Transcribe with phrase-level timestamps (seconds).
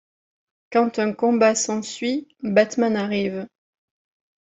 [0.71, 3.45] Quand un combat s'ensuit, Batman arrive.